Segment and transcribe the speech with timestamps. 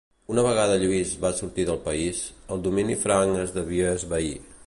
[0.35, 2.23] Una vegada Lluís va sortir del país,
[2.55, 4.35] el domini franc es devia esvair.